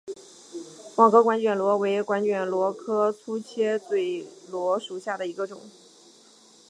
[0.95, 5.61] 网格卷管螺为卷管螺科粗切嘴螺属下的一个种。